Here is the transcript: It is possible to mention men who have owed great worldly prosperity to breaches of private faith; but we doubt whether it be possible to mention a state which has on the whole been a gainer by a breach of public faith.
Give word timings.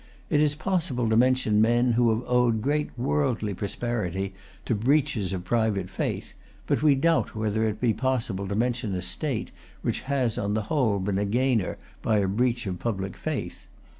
It 0.31 0.39
is 0.41 0.55
possible 0.55 1.07
to 1.09 1.15
mention 1.15 1.61
men 1.61 1.91
who 1.91 2.09
have 2.09 2.23
owed 2.27 2.63
great 2.63 2.89
worldly 2.97 3.53
prosperity 3.53 4.33
to 4.65 4.73
breaches 4.73 5.31
of 5.31 5.43
private 5.43 5.91
faith; 5.91 6.33
but 6.65 6.81
we 6.81 6.95
doubt 6.95 7.35
whether 7.35 7.67
it 7.69 7.79
be 7.79 7.93
possible 7.93 8.47
to 8.47 8.55
mention 8.55 8.95
a 8.95 9.03
state 9.03 9.51
which 9.83 10.01
has 10.09 10.39
on 10.39 10.55
the 10.55 10.63
whole 10.73 10.97
been 10.97 11.19
a 11.19 11.25
gainer 11.25 11.77
by 12.01 12.17
a 12.17 12.27
breach 12.27 12.65
of 12.65 12.79
public 12.79 13.15
faith. 13.15 13.67